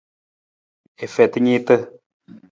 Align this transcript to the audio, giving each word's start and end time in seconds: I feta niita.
I 1.07 1.09
feta 1.15 1.39
niita. 1.43 1.75